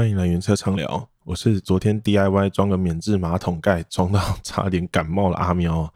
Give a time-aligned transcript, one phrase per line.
[0.00, 5.92] 欢迎来原车畅聊，我是昨天 DIY 装个免治马桶盖装到 差点感冒的阿喵。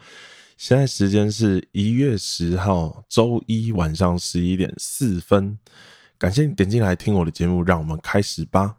[0.58, 5.58] 现在时间是一月十号周一晚上十一点四分，
[6.18, 8.76] 感谢你点进来听我的节目，让我们开始吧。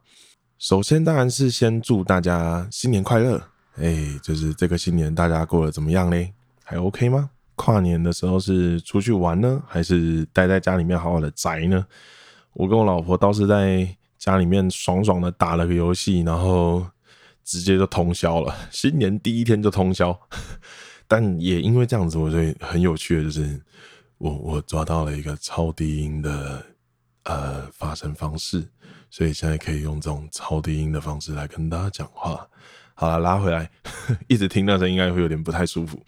[0.59, 3.41] 首先当然是先祝大家新年快乐，
[3.77, 6.31] 哎，就是这个新年大家过得怎么样嘞？
[6.63, 7.31] 还 OK 吗？
[7.55, 11.83] 跨年的时候是出去玩呢，还是待在家里面好好的宅呢？
[12.53, 16.83] 我跟我老婆倒是在家里面爽爽的打了个游戏，然后
[17.43, 20.19] 直接就通宵了， 新年第一天就通宵。
[21.07, 23.61] 但也因为这样子，我觉得很有趣的就是，
[24.17, 26.65] 我我抓到了一个超低音的
[27.25, 28.67] 呃发声方式，
[29.11, 32.47] 所以现在可以用这种超低音的方式来跟大家讲话。
[32.95, 33.69] 好了，拉回来，
[34.27, 36.03] 一直听那声应该会有点不太舒服。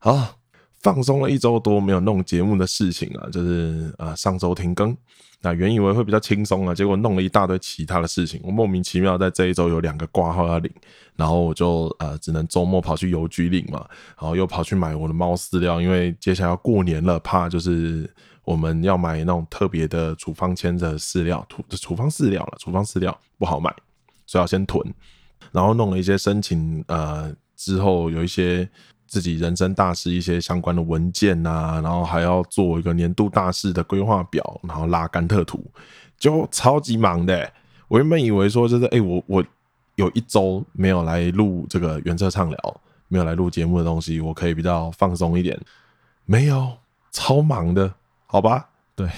[0.00, 0.39] 好，
[0.82, 4.96] 放松了一周多没有弄节目的事情啊，就是呃上周停更。
[5.42, 8.40] 那原以为会比较轻松啊，结果弄了一大堆其他的事情。
[8.44, 10.70] 我莫名其妙在这一周有两个挂号要领，
[11.16, 13.86] 然后我就呃只能周末跑去邮局领嘛，
[14.20, 18.10] 然后又跑去买我的猫饲料，因为接下来要过年了，怕就是
[18.44, 23.74] 我们要买那种特别的处方签的饲料，处处方饲料了，处方饲料不好买，
[24.26, 24.82] 所以要先囤。
[25.52, 28.68] 然后弄了一些申请，呃之后有一些。
[29.10, 35.60] 自己人生大事一些相关的文件呐、啊，然后还要做一个年度大事的规划表，然后拉甘特图，
[36.16, 37.52] 就超级忙的、
[37.88, 39.44] 我原本以为说就是，哎、我我
[39.96, 45.60] 有一周没有来录这个原车畅聊，没有来录节目的东西，我可以比较放松一点。
[46.24, 46.72] 没有，
[47.10, 47.92] 超忙的，
[48.26, 48.68] 好吧？
[48.94, 49.10] 对，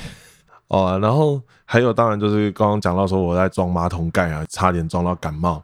[0.68, 5.62] 哦，然后还有，当然就是刚刚讲到说我在装马桶盖啊，差点装到感冒。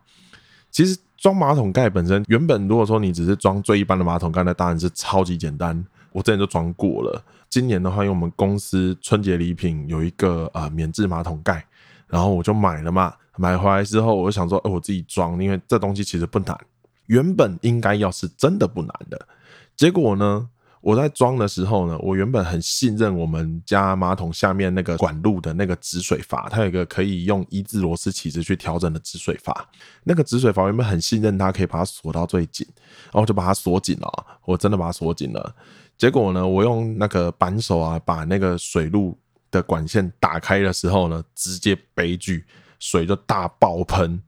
[0.70, 0.98] 其实。
[1.18, 5.84] 装马桶盖本身原本如果说你只是装最一般的马桶盖，那当然是超级简单。
[6.12, 7.22] 我之前就装过了。
[7.50, 11.62] 今年的话，因为我们公司春节礼品有一个呃免治马桶盖，
[12.06, 13.12] 然后我就买了嘛。
[13.36, 16.58] 买回来之后，我就想说，哎，我自己装，因为这东西其实不难。
[17.06, 19.28] 原本应该要是真的不难的，
[19.76, 20.48] 结果呢？
[20.80, 29.68] 我在装的时候呢，我原本很信任我们家马桶下面那个管路的那个止水阀，它有一个可以用一字螺丝起子去调整的止水阀。
[30.04, 32.66] 那个止水阀原本很信任它，可以把它锁到最紧，
[33.12, 34.26] 然后就把它锁紧了。
[34.44, 35.54] 我真的把它锁紧了。
[35.96, 39.18] 结果呢，我用那个扳手啊，把那个水路
[39.50, 42.44] 的管线打开的时候呢，直接悲剧，
[42.78, 44.22] 水就大爆喷。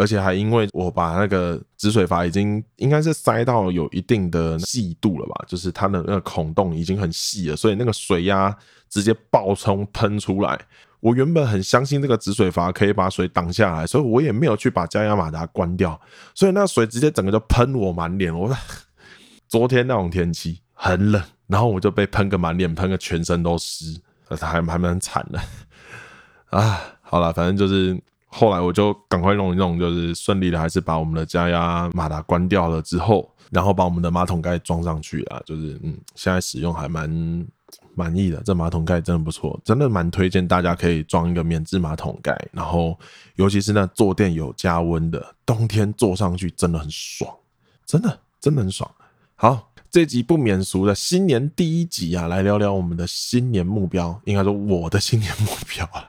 [0.00, 8.56] 而且还因为我把那个止水阀已经应该是塞到有一定的细度了吧，就是它的那个孔洞已经很细了，所以那个水压
[8.88, 10.58] 直接爆冲喷出来。
[11.00, 16.00] 我原本很相信这个止水阀可以把水挡下来，所以我也没有去把加压马达关掉，
[16.34, 18.34] 所以那水直接整个就喷我满脸。
[18.34, 18.50] 我
[19.48, 25.38] 昨天那种天气很冷，然后我就被喷个满脸，喷个全身都湿，还还蛮惨的
[26.56, 26.80] 啊。
[27.02, 28.00] 好了，反正就是。
[28.32, 35.42] 后来我就赶快弄一弄，就是顺利的，还是把我们的加压马达关掉了之后，然后把我们的马桶盖装上去了。
[35.44, 37.10] 就是嗯，现在使用还蛮
[37.94, 42.40] 满意的，这马桶盖真的不错，真的蛮推荐大家可以装一个免治马桶盖。
[42.52, 42.96] 然后
[43.34, 47.28] 尤其是那坐垫有加温的，冬天坐上去真的很爽，
[47.84, 48.88] 真的真的很爽。
[49.34, 56.08] 好，这集不免俗的新年第一集啊，来聊聊我们的新年目标，应该说我的新年目标啊。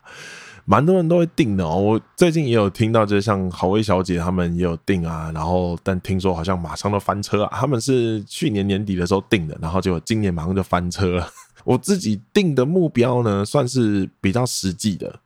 [0.65, 11.27] 蛮多人都会订的哦，我最近也有听到，就像好味小姐他们也有订啊，然后但听说好像马上都翻车啊，他们是去年年底的时候订的，然后结果今年马上就翻车了。
[11.65, 15.19] 我自己定的目标呢，算是比较实际的，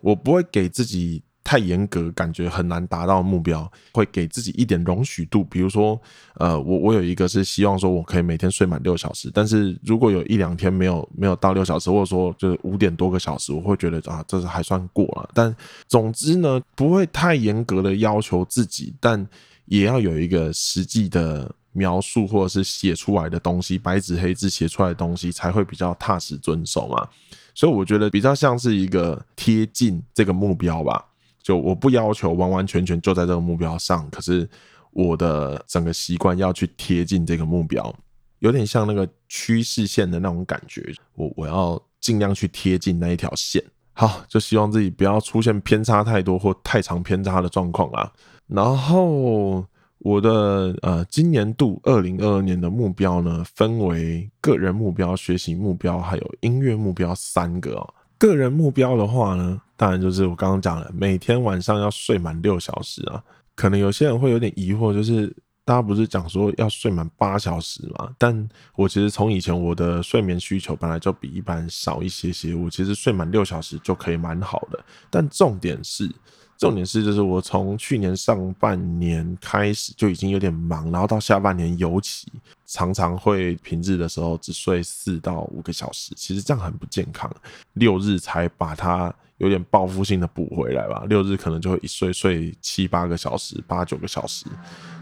[0.00, 1.22] 我不会给自己。
[1.44, 5.44] 太严格，感觉很难达到目标，会给自己一点容许度。
[5.44, 6.00] 比如说，
[6.34, 9.30] 呃，我我有一个是希望说，我可以每天睡满六小时。
[9.34, 15.28] 但是如果有一两天没有没有到六小时，或者说就是五点多个小时，我会觉得啊，这是还算过了。
[15.34, 15.54] 但
[15.88, 19.26] 总之呢，不会太严格的要求自己，但
[19.66, 27.08] 也要有一个实际的描述或者是写出来的东西，白纸黑字写出来的东西才会比较踏实遵守嘛。
[27.54, 31.04] 所以我觉得比较像是一个贴近这个目标吧。
[31.42, 34.48] 就我不要求完完全全就在这个目标上，可是
[34.92, 37.94] 我的整个习惯要去贴近这个目标，
[38.38, 40.94] 有点像那个趋势线的那种感觉。
[41.14, 43.62] 我我要尽量去贴近那一条线。
[43.94, 48.10] 好，就希望自己不要出现偏差太多或太长偏差的状况啊。
[48.46, 49.64] 然后
[49.98, 57.94] 我的呃，今年度二零二二年的目标呢，分为个人目标、学习目标还有音乐目标三个哦。
[58.18, 63.20] 个人目标的话呢，当然就是我刚刚讲的，每天晚上要睡满六小时啊。
[63.56, 65.26] 可能有些人会有点疑惑，就是
[65.64, 68.08] 大家不是讲说要睡满八小时吗？
[68.16, 74.78] 但我其实从以前我的睡眠需求本来就比一般少一些些，我其实睡满六小时就可以蛮好的。
[75.10, 76.08] 但重点是，
[76.56, 82.28] 重点是，就是我从去年上半年开始就已经有点忙，然后到下半年尤其
[82.66, 87.28] 常常会平日的时候只睡四到五个小时，其实这样很不健康。
[87.72, 94.46] 六日才把它有点报复性的补回来吧，六日可能就会一睡睡七八个小时，八九个小时。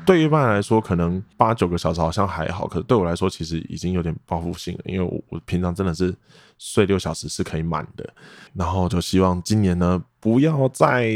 [0.06, 6.16] 对一般人来说，可能八九个小时好像还好，可是对我来说，其实已经有点报复性了，因为我我平常真的是
[6.56, 8.08] 睡六小时是可以满的，
[8.54, 11.12] 然后就希望今年呢，不要再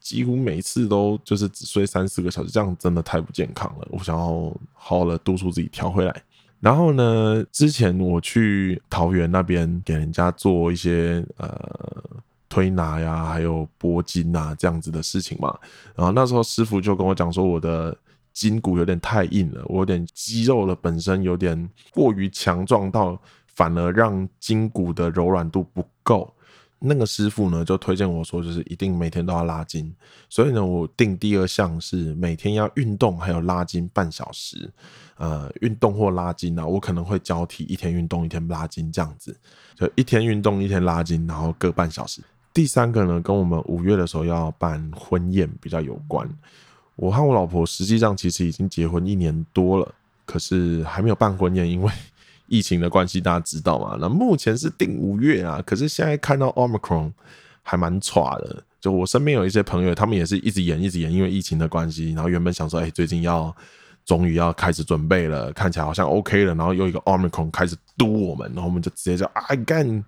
[0.00, 3.86] 几乎每次都就是只睡三四个小时，这样真的太不健康了。
[3.90, 4.26] 我想要
[4.72, 6.22] 好好的督促自己调回来。
[6.60, 11.50] 然后呢，之前我去桃园那边给人家做一些呃。
[12.46, 15.58] 推拿呀，还有拨筋呐，这样子的事情嘛。
[15.96, 17.96] 然后那时候师傅就跟我讲说，我的
[18.32, 23.20] 筋骨有点太硬了，我有点肌肉的本身有点过于强壮到，
[23.56, 26.32] 反而让筋骨的柔软度不够。
[26.86, 29.90] 那个师傅呢，就推荐我说，就是一定每天都要拉筋。
[30.28, 34.70] 所以呢，我定第二项是每天要运动，还有拉筋半小时。
[35.16, 39.34] 呃，运动或拉筋啊，我可能会交替一天运动，一天拉筋这样子，
[39.76, 42.20] 就一天运动，一天拉筋，然后各半小时。
[42.52, 46.28] 第三个呢，跟我们五月的时候要办婚宴比较有关。
[46.96, 49.94] 我和我老婆实际上其实已经结婚一年多了，
[50.26, 51.92] 可是还没有办婚宴，因为
[52.46, 53.96] 疫情的关系，大家知道嘛。
[54.00, 57.12] 那目前是定五月啊，可是现在看到 Omicron
[57.62, 58.62] 还蛮差的。
[58.80, 62.12] 就我身边有一些朋友，他们也是一直延，一直延，因为疫情的关系。
[62.12, 63.54] 然后原本想说，哎，最近要
[64.04, 66.54] 终于要开始准备了，看起来好像 OK 了。
[66.54, 70.04] 然后又一个 Omicron 开始嘟我们，然后我们就直接就啊干，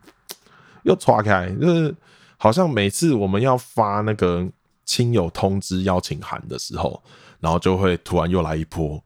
[0.82, 1.94] 又岔开，就是。
[2.38, 4.46] 好像每次我们要发那个
[4.84, 7.02] 亲友通知邀请函的时候，
[7.40, 9.02] 然后就会突然又来一波，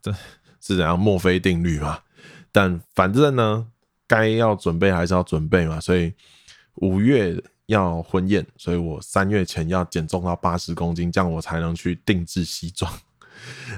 [0.00, 0.12] 这
[0.60, 0.96] 是怎样？
[0.96, 1.98] 墨菲定律嘛？
[2.52, 3.66] 但反正呢，
[4.06, 5.80] 该要准备还是要准备嘛。
[5.80, 6.12] 所以
[6.76, 12.92] 五月要婚宴，所以我三月前要减重到八十公斤，这样我才能去定制西装。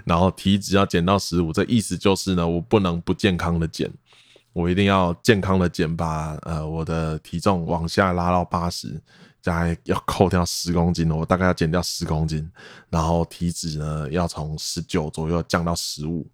[0.05, 3.91] 然后体脂要减到十五，这意思就是呢，我不能不健康的减。
[4.53, 9.00] 我一定要健康的减，把呃我的体重往下拉到八十，
[9.41, 12.49] 再要扣掉十公斤，我大概要减掉十公斤，
[12.91, 16.26] 然后体脂呢要从十九左右降到十五，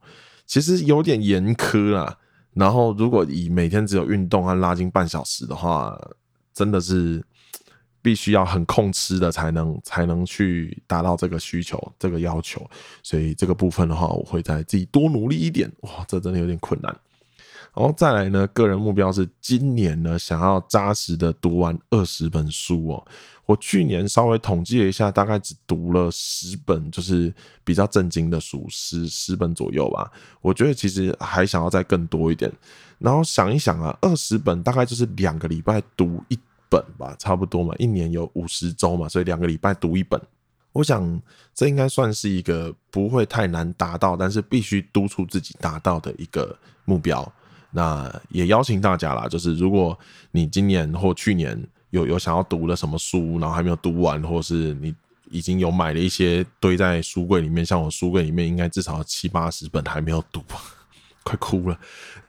[0.46, 2.18] 其实有点严苛啊。
[2.52, 5.96] 然后如果以每天只有运动和拉筋半小时的话，
[6.52, 7.24] 真的是
[8.02, 12.68] 必须要很控吃的才能才能去达到这个需求这个要求，
[13.02, 15.70] 所以这个部分的话，我会再自己多努力一点。
[15.82, 16.94] 哇，这真的有点困难。
[17.72, 23.06] 然后再来呢，个人目标是今年呢，想要扎实的读完二十本书哦。
[23.50, 30.08] 我去年稍微统计了一下，大概只读了十本，就是比较正经的书，十十本左右吧。
[30.40, 32.48] 我觉得其实还想要再更多一点。
[33.00, 36.38] 然后想一想啊，二十本大概就是两个礼拜读一
[36.68, 37.74] 本吧，差不多嘛。
[37.76, 40.20] 一年有五十周嘛，所以两个礼拜读一本。
[40.70, 41.20] 我想
[41.52, 47.32] 这应该算是一个不会太难达到，但是必须督促自己达到的一个目标。
[47.72, 49.98] 那也邀请大家啦，就是如果
[50.30, 54.94] 你今年或去年有有想要读的什么书，然后还没有读完，或是你
[55.30, 60.42] 已经有买了一些堆在书柜里面，像我书柜里面应该至少七八十本还没有读，
[61.22, 61.78] 快哭了。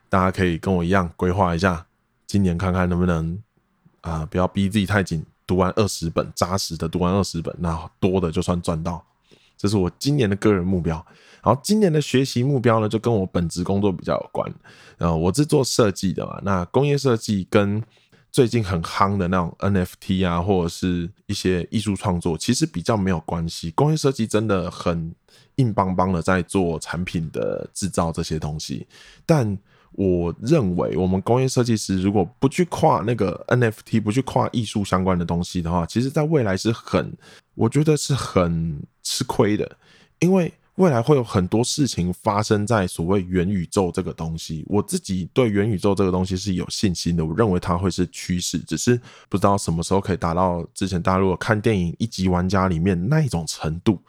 [0.09, 1.85] 大家可以跟我一样规划一下，
[2.27, 3.41] 今年看看能不能
[4.01, 9.03] 啊、不要逼自己太紧，读完二十本扎实的读完二十本，那多的就算赚到。
[9.57, 10.95] 这是我今年的个人目标，
[11.43, 14.51] 然后今年的学习目标呢，就跟我本职工作比较有关。
[14.97, 17.81] 呃，我是做设计的嘛，那工业设计跟
[18.31, 23.69] 最近很夯的那种 NFT 啊，或者是一些艺术创作，其实比较没有关系。
[23.71, 25.13] 工业设计真的很
[25.55, 28.87] 硬邦邦的在做产品的制造这些东西，
[29.25, 29.57] 但
[29.91, 37.13] 我认为我们工业设计师如果不去跨那个 NFT，不去跨艺术相关的东西的话，其实在未来是很，
[37.55, 38.81] 我觉得是很。
[39.03, 39.77] 吃亏的，
[40.19, 44.65] 因为未来会有很多事情发生在所谓元宇宙这个东西。
[44.67, 54.01] 我自己对元宇宙这个东西是有信心的，我认为它会是趋势，只是不知道什么时候可以达到之前大家如果看电影《一级玩家》里面那一种程度，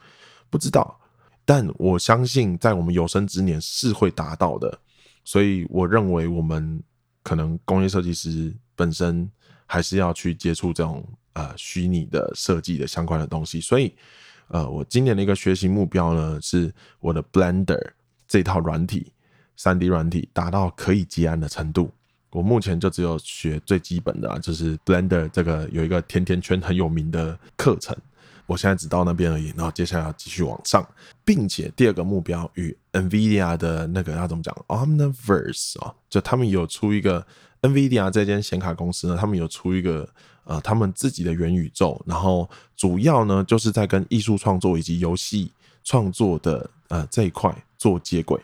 [0.48, 0.98] 不知道。
[1.44, 4.78] 但我相信在我们有生之年是会达到的，
[5.24, 6.80] 所以我认为我们
[7.24, 9.28] 可能工业设计师本身
[9.66, 13.92] 还是要去接触这种呃虚拟的设计的相关的东西，所以。
[14.52, 17.80] 呃，我今年的一个学习目标呢，是我的 Blender
[18.28, 19.10] 这套软体
[19.58, 21.90] ，3D 软体达到可以接案的程度。
[22.30, 27.96] 我目前就只有学最基本的，啊就是 Blender 这个有一个甜甜圈很有名的课程，
[28.44, 29.54] 我现在只到那边而已。
[29.56, 30.86] 然后接下来要继续往上，
[31.24, 37.26] 并且第二个目标与 NVIDIA 的那个要怎么讲，Omniverse 啊，就他们有出一个
[37.62, 40.08] NVIDIA 这间显卡公司呢，他们有出一个
[40.44, 45.50] 呃他们自己的元宇宙，然后主要呢就是在跟艺术创作以及游戏
[45.84, 48.40] 创作的呃这一块做接轨。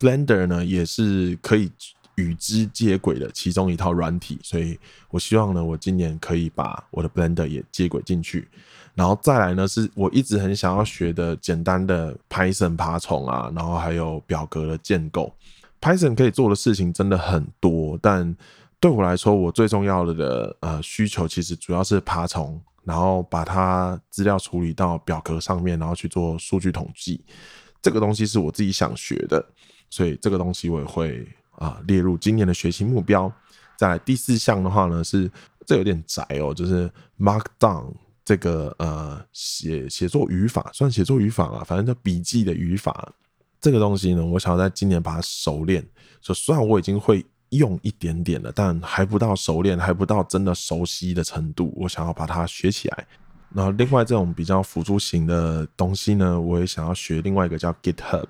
[0.00, 1.70] Blender 呢也是可以
[2.16, 4.78] 与之接轨的其中一套软体，所以
[5.10, 8.48] 我希望呢，我今年可以把我的 Blender 也接轨进去。
[8.94, 15.34] 然后再来呢，是我一直很想要学的简单的 Python 爬虫啊，然后还有表格的建构。
[15.80, 18.36] Python 可以做的事情真的很多，但
[18.82, 27.24] 对我来说，我最重要的的呃需求其实主要是爬虫，然后把它资料处理到表格上面，然后去做数据统计。
[27.80, 29.40] 这个东西是我自己想学的，
[29.88, 33.32] 所以这个东西我也会啊、列入今年的学习目标。
[33.78, 35.30] 再来第四项的话呢，是
[35.64, 37.94] 这有点窄哦，就是 Markdown。
[38.24, 43.12] 这个呃写写作语法算写作语法啊，反正叫笔记的语法。
[43.60, 45.88] 这个东西呢，我想要在今年把它熟练。
[46.20, 51.72] 就虽然我已经会用一点点了，但还不到熟练，还不到真的熟悉的程度。
[51.76, 53.06] 我想要把它学起来。
[53.54, 58.26] 然后另外这种比较辅助型的东西呢，我也想要学另外一个叫 GitHub。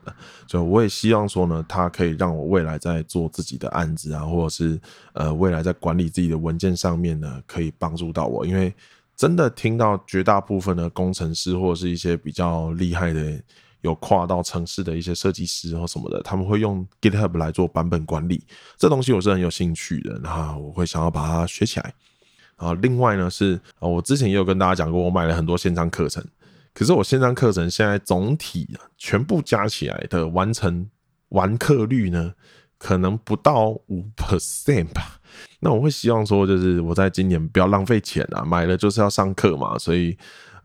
[0.46, 4.80] 就我也希望说呢，它可以让我未来在做自己的案子啊，或者是
[5.12, 8.72] 呃未来在管理自己的文件上面呢，可以帮助到我，因为。
[9.14, 13.40] 真的听到绝大部分的工程师或者是一些比较厉害的
[13.82, 18.44] 有跨到城市的一些设计师或什么的，他们会用 GitHub 来做版本管理，
[18.76, 21.94] 这东西我是很有兴趣的，那我会想要把它学起来。
[22.56, 26.24] 啊，另外呢是啊，我之前也有跟大家讲过，我买了很多线上课程，
[26.72, 30.88] 可是我线上课程现在总体全部加起来的完成
[31.30, 32.34] 完课率呢，
[32.78, 35.18] 可能不到五 percent 吧。
[35.58, 40.16] 那我会希望说，就是我在今年不要浪费钱啊，买了就是要上课嘛，所以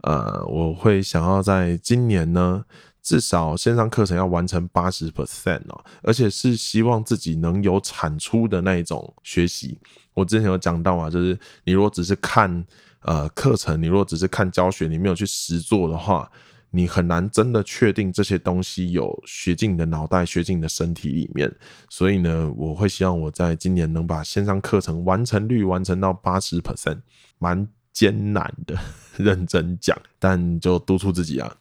[0.03, 2.63] 呃，我会想要在今年呢，
[3.07, 9.79] 至少线上课程要完成八十 percent 哦，而且是希望自己能有产出的那一种学习。
[10.13, 12.65] 我之前有讲到啊，就是你如果只是看
[13.03, 16.29] 呃课程，你如果只是看教学，你没有去实做的话。
[16.69, 21.49] 你很难真的确定这些东西有学进你的脑袋、学进你的身体里面，
[21.89, 26.99] 所以呢，我会希望我在今年能把线上课程完成率完成到八十 percent，
[27.39, 28.77] 蛮艰难的，
[29.15, 31.55] 认真讲，但就督促自己啊。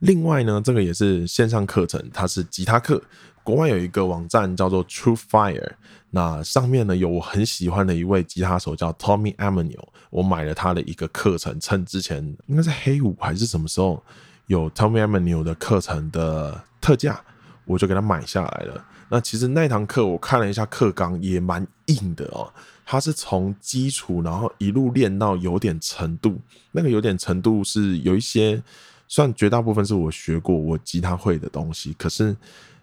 [0.00, 3.02] 另外呢，这个也是线上课程，它是吉他课，
[3.42, 5.72] 国外有一个网站叫做 True Fire，
[6.10, 14.02] 那上面呢有我很喜欢的一位吉他手叫 Tommy Emmanuel，我买了他的一个课程，趁之前应该是黑五还是什么时候。
[14.46, 17.20] 有 Tommy Emmanuel 的课程的特价，
[17.66, 18.82] 我就给他买下来了。
[19.10, 22.50] 那其实那堂课我看了一下课纲，也蛮硬的哦。
[22.86, 26.40] 它是从基础，然后一路练到有点程度。
[26.72, 28.62] 那个有点程度是有一些，
[29.08, 32.36] 算绝大部分是我学过我吉他会的东西，可是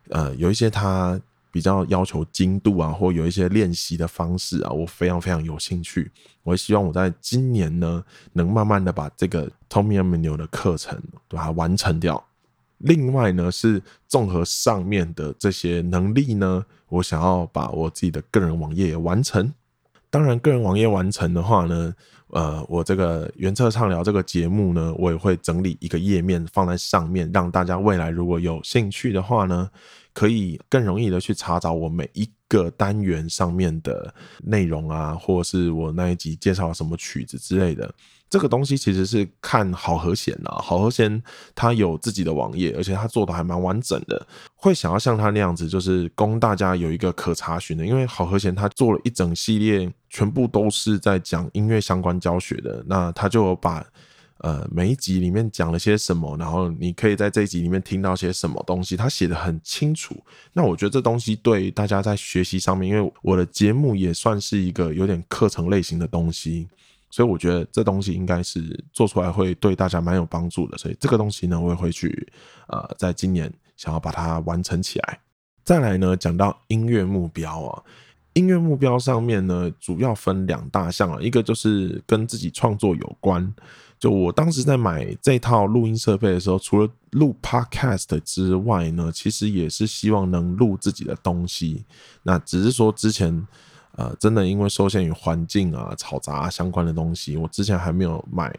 [0.10, 1.18] 呃有一些它。
[1.56, 6.12] 比较要求精度啊，或有一些练习的方式啊，我非常非常有兴趣。
[6.44, 8.04] 我希望我在今年呢，
[8.34, 12.22] 能慢慢的把这个 Tommy Emmanuel 的课程把它完成掉。
[12.80, 19.54] 另外呢，是综合上面的这些能力呢，我想要把我自己的个人网页也完成。
[20.10, 21.96] 当然，个人网页完成的话呢，
[22.32, 29.70] 呃，我这个原侧唱聊这个节目呢，我也会整理一个页面放在上面，让大家未来如果有兴趣的话呢。
[30.16, 34.16] 可以更容易的去查找我每一个单元上面的
[34.46, 37.94] 内容啊，或者是我那一集介绍了什么曲子之类的。
[38.30, 41.22] 这个东西其实是看好和弦啊，好和弦
[41.54, 44.26] 它有自己的网页，而且它做的还蛮完整的。
[44.56, 47.86] 会想要像它那样子，就是供大家有一个可查询的。
[47.86, 53.86] 因为好和弦它做了一整系列，全部都是在讲音乐相关教学的，那他就把。
[54.40, 60.14] 呃，每一集里面讲了些什么，然后你可以在这一集里面听到些什么东西，他写得很清楚。
[60.52, 66.68] 那我觉得这东西对大家在学习上面，因为我的节目也算是一个有点课程类型的东西，
[67.10, 70.78] 所以我觉得这东西应该是做出来会对大家蛮有帮助的。
[70.78, 72.28] 所以这个东西呢，我也会去
[72.68, 75.20] 呃，在今年想要把它完成起来。
[75.64, 77.82] 再来呢，讲到音乐目标啊，
[78.36, 83.54] 音乐目标上面呢，主要分两大项啊，一个就是跟自己创作有关。
[83.98, 91.86] 就我当时在买这套录音设备的时候，除了录 Podcast 之外呢，其实也是希望能录自己的东西。
[92.24, 93.48] 那只是说之前，
[93.94, 98.54] 呃，真的因为受限于环境啊、嘈杂相关的东西，我之前还没有买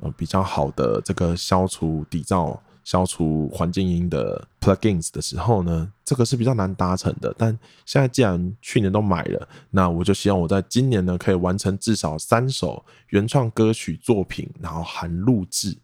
[0.00, 2.58] 呃比较好的这个消除底噪。
[2.84, 7.34] 消除环境音的 plugins 的时候呢，这个是比较难达成的。
[7.38, 15.76] 但现在既然去年都买了，那我就希望我在今年呢可以完成至少三首原创歌曲作品，然后含录制。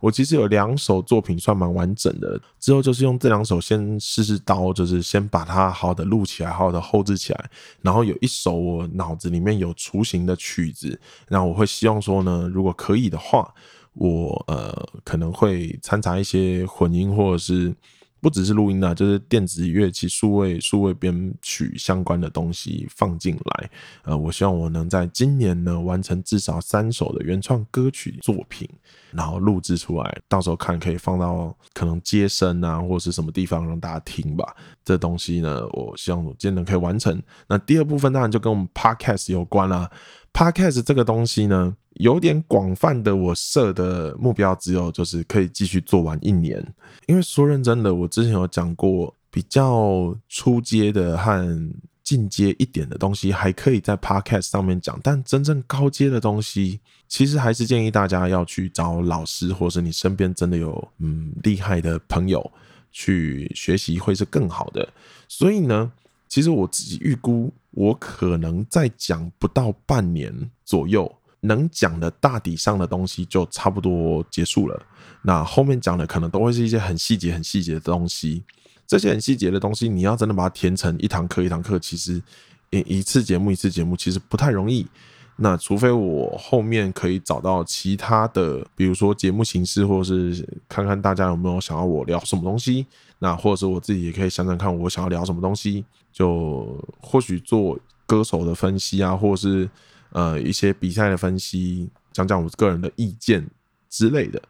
[0.00, 7.50] 我其实有两首作品算蛮完整的，之后就是用这两首先试试刀，就是先把它好好的录起来，好好的后置起来，
[7.80, 13.54] 然后有一首我脑子里面有雏形的曲子，那我会希望说呢，如果可以的话，
[13.94, 14.72] 我呃
[15.04, 17.74] 可能会掺杂一些混音或者是。
[18.20, 23.70] 不只是录音啊，就是电子乐器、数位数位编曲相关的东西放进来。
[24.04, 28.66] 呃，我希望我能在今年呢完成至少三首的原创歌曲作品，
[29.10, 34.56] 然后录制出来，到时候看可以放到可能街声啊，或者是什么地方让大家听吧。
[34.82, 37.22] 这东西呢，我希望我今年可以完成。
[37.46, 39.90] 那第二部分当然就跟我们 Podcast 有关啦。
[40.34, 46.74] Podcast 这个东西呢，有点广泛的，我设的目标只有就是可以继续做完一年。
[47.06, 51.72] 因为说认真的，我之前有讲过，比较初阶的和
[52.02, 54.98] 进阶一点的东西，还可以在 Podcast 上面讲。
[55.04, 62.50] 但真正高阶的东西，其实还是建议大家要去找老师，或是你身边真的有嗯厉害的朋友
[62.90, 64.88] 去学习，会是更好的。
[65.28, 65.92] 所以呢，
[66.28, 67.52] 其实我自己预估。
[67.76, 70.32] 我可能再讲不到半年
[70.64, 74.80] 左右，能讲的大体上的东西就差不多结束了。
[75.22, 78.44] 那后面讲的可能都会是一些很细节、很细节的东西。
[78.86, 82.22] 这些很细节的东西，你要真的把它填成一堂课一堂课，其实
[82.70, 84.86] 一一次节目一次节目其实不太容易。
[85.34, 92.86] 那除非我后面可以找到其他的，比如说节目形式，或者是看看大家有没有想要我聊什么东西。
[93.18, 99.68] 那或者是我自己也可以想想看，我想要聊什么东西，就或许做歌手的分析啊，或是
[100.10, 103.44] 呃一些比赛的分析，讲讲我个人的意见
[103.90, 104.40] 之类的，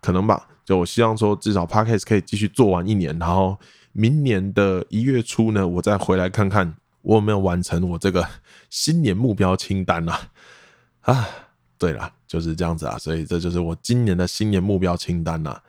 [0.00, 0.48] 可能吧。
[0.64, 3.58] 就我希望说，至少 Podcast 可以继续做完一年，然后
[3.92, 8.26] 明年的一月初呢，我再回来看看我有没有完成我这个
[8.70, 10.30] 新年目标清单啊。
[11.02, 11.28] 啊，
[11.76, 15.60] 对了，就是这样子啊，所以这就是我今年的新年目标清单呐。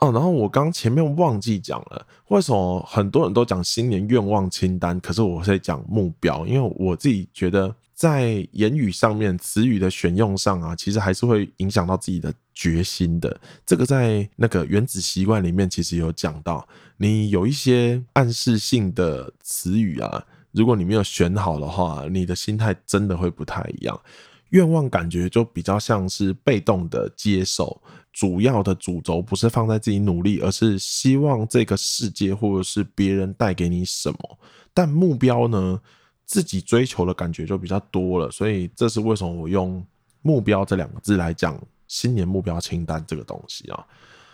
[0.00, 13.38] 哦，然后我刚前面忘记讲了，为什么很多人都讲新年愿望清单，可是我在讲目标，因为我自己觉得在言语上面词语的选用上啊，其实还是会影响到自己的决心的。
[13.66, 24.00] 这个在那个原子习惯里面其实有讲到，你有一些暗示性的词语啊，如果你没有选好的话，你的心态真的会不太一样。
[24.48, 27.80] 愿望感觉就比较像是被动的接受。
[28.12, 34.38] 主要的主轴不是放在自己努力，而是希望这个世界或者是别人带给你什么。
[34.74, 35.80] 但目标呢，
[36.26, 38.30] 自己追求的感觉就比较多了。
[38.30, 39.84] 所以这是为什么我用
[40.22, 43.86] 目标这两个字来讲新年目标清单这个东西啊。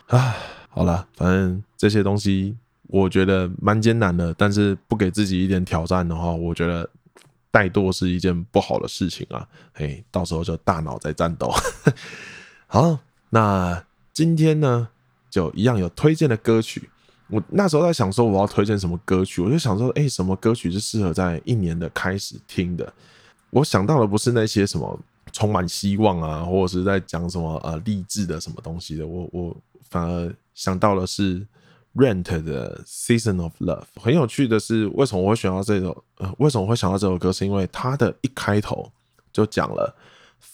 [0.07, 0.37] 唉，
[0.71, 6.89] 好了，反正这些东西我觉得蛮艰难的，但是不给自己一点挑战的话，我觉得
[7.53, 9.47] 怠惰是一件不好的事情啊。
[9.75, 11.53] 嘿，到时候就大脑在战斗。
[12.67, 12.99] 好。
[13.37, 14.89] 那今天呢，
[15.29, 16.89] 就一样有推荐的歌曲。
[17.29, 22.91] 我那时候在想说，我要推荐什么歌曲，我就想说，哎，什么歌曲是适合在一年的开始听的？
[23.51, 24.99] 我想到的不是那些什么
[25.33, 29.07] 充满希望啊，或者是在讲什么呃励志的什么东西的。
[29.07, 29.55] 我我
[29.91, 31.47] 反而想到的是
[31.95, 33.85] Rent 的 Season of Love。
[33.97, 36.05] 很有趣的是，为什么我会选到这首？
[36.17, 37.31] 呃，为什么会想到这首歌？
[37.31, 38.91] 是因为它的一开头
[39.31, 39.95] 就讲了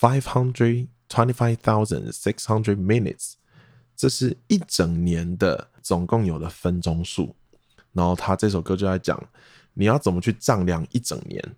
[0.00, 0.88] Five Hundred。
[1.12, 3.34] Twenty-five thousand six hundred minutes，
[3.94, 7.36] 这是一整年的总共有的分钟数。
[7.92, 9.22] 然后他这首歌就在讲，
[9.74, 11.54] 你要怎么去丈量一整年？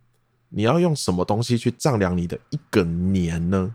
[0.48, 3.72] 你要用什么东西去丈量你的一个年呢？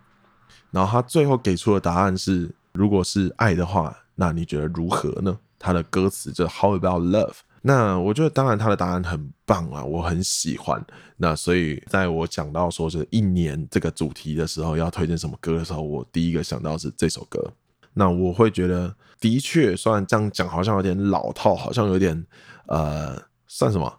[0.70, 5.40] 然后他最后给出的答案是，如果是爱的话，那你觉得如何呢？
[5.58, 7.36] 他的歌词就 How about love？
[7.62, 10.84] 那我觉得，当然他的答案很棒啊，我很喜欢。
[11.18, 17.54] 那所以，在我讲到说是一年这个主题的时候，要推荐什么歌的时候，我第一个想到是这首歌。
[17.94, 22.26] 那我会觉得，的确，虽然这样讲好像有点老套，好像有点
[22.68, 23.94] 呃，算什么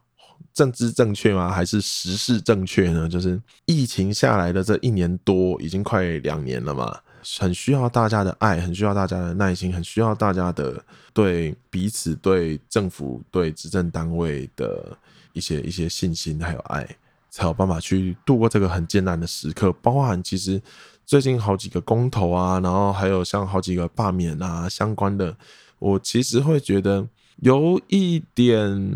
[0.55, 1.51] 政治正确吗？
[1.51, 3.09] 还是时事正确呢？
[3.09, 6.99] 就是疫情下来的这一年多，已经快两年了嘛。
[7.39, 14.97] 很需要大家的爱，很需要大家的耐心，很需要大家的对彼此、对政府、对执政单位的
[15.33, 16.97] 一些一些信心还有爱，
[17.31, 19.73] 才有办法去度过这个很艰难的时刻。
[19.83, 20.61] 包含其实
[21.05, 25.37] 最近好几个公投啊，然后还有像好几个罢免啊相关的，
[25.79, 27.07] 我其实会觉得
[27.37, 28.93] 有一点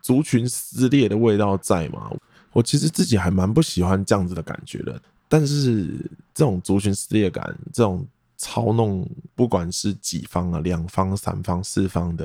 [0.00, 2.10] 族群撕裂的味道在嘛。
[2.52, 5.02] 我其实自己还蛮不喜欢这样子的感觉的。
[5.34, 5.88] 但是
[6.32, 12.24] 这种族群撕裂感，这种操弄，不管是几方啊、两方、三方、四方的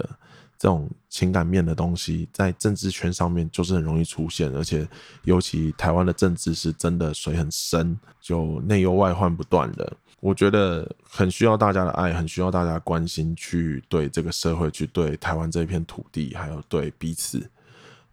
[0.59, 4.87] 这种情感面的东西，在政治圈上面就是很容易出现，而且
[5.23, 9.91] 尤其台湾的政治是真的水很深，就内忧外患不断的。
[10.19, 17.49] 我觉得很需要大家的爱，很需要大家关心，去对这个社会，去对台湾这片土地，还有对彼此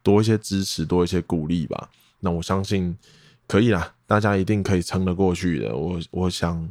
[0.02, 1.90] 多一些支持，多一些鼓励吧。
[2.18, 2.96] 那我相信
[3.46, 5.76] 可以啦，大家一定可以撑得过去的。
[5.76, 6.68] 我我想，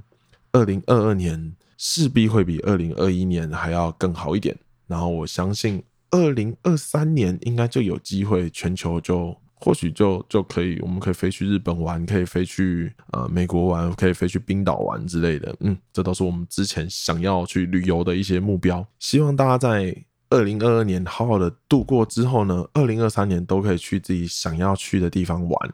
[0.52, 4.58] 二零二二年势必会比二零二一年还要更好一点。
[4.88, 9.36] 然后我相信，二零二三年应该就有机会，全球就。
[9.58, 15.56] 或许就就可以，我们可以飞去日本玩，可以飞去呃美国玩，可以飞去冰岛玩之类的。
[15.62, 18.86] 嗯，这都是我们之前想要去旅游的一些目标。
[19.00, 19.96] 希望大家在
[20.30, 25.74] 二零二二年好好的度过之后呢，二零二三年都可以去自己想要去的地方玩。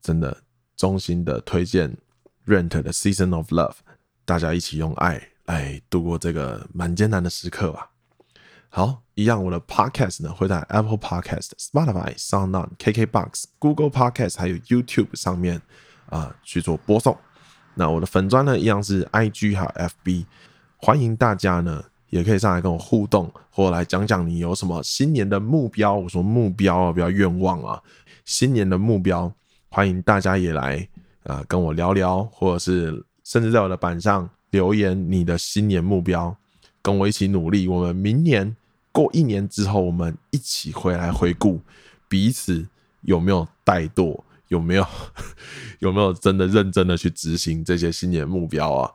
[0.00, 0.42] 真的，
[0.76, 1.96] 衷心的推荐
[2.46, 3.76] Rent 的 Season of Love，
[4.24, 7.90] 大家一起用爱来度过这个蛮艰难的时刻吧。
[8.70, 15.60] 好，一样，我的 podcast 呢会在 Apple Podcast、Spotify、SoundOn、KKBox、Google Podcast 还有 YouTube 上面
[16.10, 17.16] 啊、去做播送。
[17.74, 20.26] 那我的粉专呢一样是 IG 还有 FB，
[20.76, 25.94] 欢迎大家呢也可以上来跟我互动，或来讲讲你有什么新年的目标。
[25.94, 27.82] 我说目标啊，不要愿望啊，
[28.24, 29.32] 新年的目标，
[29.70, 30.88] 欢迎大家也来
[31.24, 36.34] 啊、跟我聊聊，或者是甚至在我的板上留言你的新年目标。
[36.80, 38.56] 跟我一起努力，我们明年
[38.92, 41.60] 过一年之后，我们一起回来回顾
[42.08, 42.66] 彼此
[43.02, 44.86] 有没有怠惰，有没有
[45.80, 48.90] 有没有真的认真的去执行这些新年目标啊？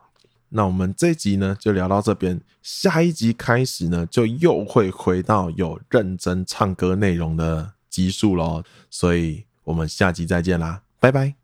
[0.48, 11.43] 那我们这一集呢就聊到这边，下一集开始呢就又会回到有认真唱歌内容的集数喽，所以我们下期再见啦，拜拜。